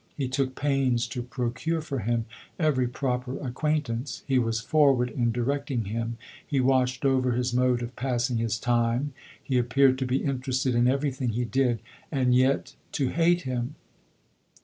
[0.17, 2.25] He took pains to pro cure for him
[2.57, 7.95] every proper acquaintance; he was forward in directing him; he watched over his mode of
[7.95, 12.73] passing his time, he appeared to be interested in every thing he did, and yet
[12.93, 13.75] to hate him.